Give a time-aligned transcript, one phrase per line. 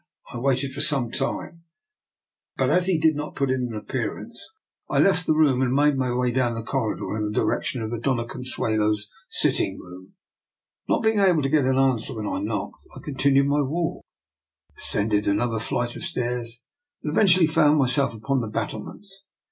[0.33, 1.61] I waited for some time,
[2.57, 4.49] but as he did not put in an appearance
[4.89, 7.83] I left the room and made my way down the corridor in the direc tion
[7.83, 10.13] of the Dofia Consuelo's sitting room.
[10.89, 14.03] Not able to get any answer when I knocked, I continued my walk,
[14.75, 16.63] ascended another flight of stairs,
[17.03, 19.25] and eventually found myself upon the battlements.